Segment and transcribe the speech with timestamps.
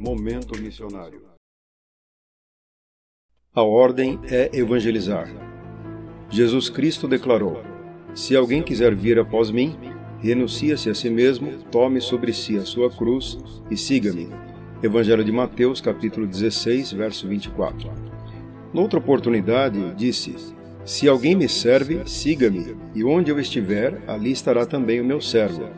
[0.00, 1.20] Momento Missionário.
[3.54, 5.28] A ordem é evangelizar.
[6.30, 7.62] Jesus Cristo declarou:
[8.14, 9.76] Se alguém quiser vir após mim,
[10.18, 13.38] renuncie-se a si mesmo, tome sobre si a sua cruz
[13.70, 14.30] e siga-me.
[14.82, 17.92] Evangelho de Mateus, capítulo 16, verso 24.
[18.72, 20.34] Noutra oportunidade, disse:
[20.82, 25.68] Se alguém me serve, siga-me, e onde eu estiver, ali estará também o meu servo.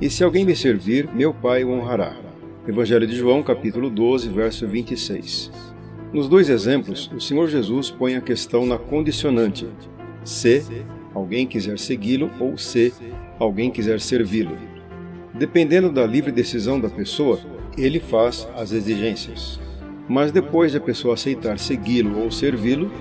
[0.00, 2.27] E se alguém me servir, meu Pai o honrará.
[2.68, 5.50] Evangelho de João, capítulo 12, verso 26.
[6.12, 9.66] Nos dois exemplos, o Senhor Jesus põe a questão na condicionante:
[10.22, 10.62] se
[11.14, 12.92] alguém quiser segui-lo ou se
[13.38, 14.54] alguém quiser servi-lo.
[15.32, 17.40] Dependendo da livre decisão da pessoa,
[17.78, 19.58] ele faz as exigências.
[20.06, 22.92] Mas depois de a pessoa aceitar segui-lo ou servi-lo,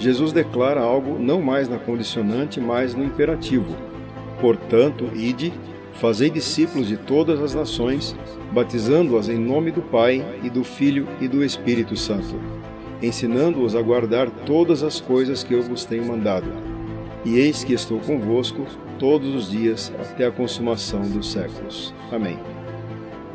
[0.00, 3.72] Jesus declara algo não mais na condicionante, mas no imperativo.
[4.40, 5.52] Portanto, ide,
[5.94, 8.16] fazei discípulos de todas as nações,
[8.52, 12.40] batizando-as em nome do Pai e do Filho e do Espírito Santo,
[13.02, 16.46] ensinando-os a guardar todas as coisas que eu vos tenho mandado.
[17.24, 18.66] E eis que estou convosco
[18.98, 21.94] todos os dias até a consumação dos séculos.
[22.10, 22.38] Amém.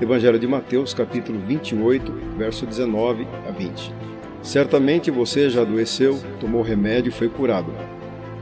[0.01, 3.93] Evangelho de Mateus, capítulo 28, verso 19 a 20.
[4.41, 7.73] Certamente você já adoeceu, tomou remédio e foi curado.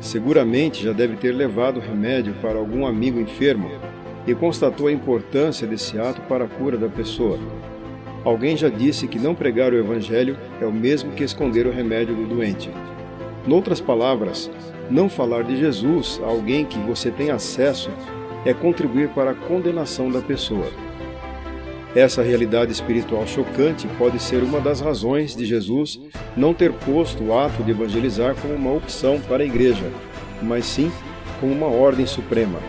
[0.01, 3.71] Seguramente já deve ter levado remédio para algum amigo enfermo
[4.27, 7.39] e constatou a importância desse ato para a cura da pessoa.
[8.23, 12.15] Alguém já disse que não pregar o Evangelho é o mesmo que esconder o remédio
[12.15, 12.71] do doente.
[13.45, 14.49] Noutras palavras,
[14.89, 17.91] não falar de Jesus a alguém que você tem acesso
[18.43, 20.67] é contribuir para a condenação da pessoa.
[21.95, 25.99] Essa realidade espiritual chocante pode ser uma das razões de Jesus
[26.35, 29.89] não ter posto o ato de evangelizar como uma opção para a igreja,
[30.41, 30.91] mas sim
[31.39, 32.59] como uma ordem suprema.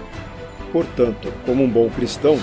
[0.73, 2.39] Portanto, como um bom cristão,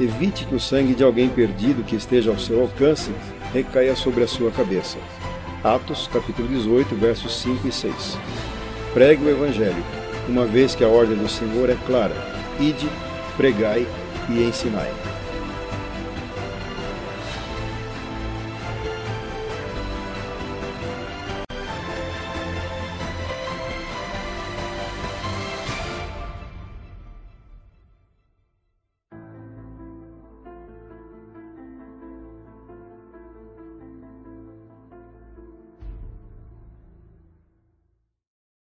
[0.00, 3.10] evite que o sangue de alguém perdido que esteja ao seu alcance
[3.52, 4.98] recaia sobre a sua cabeça.
[5.62, 8.18] Atos capítulo 18, versos 5 e 6
[8.92, 9.82] pregue o Evangelho,
[10.28, 12.14] uma vez que a ordem do Senhor é clara:
[12.60, 12.88] ide,
[13.36, 13.86] pregai
[14.28, 15.11] e ensinai.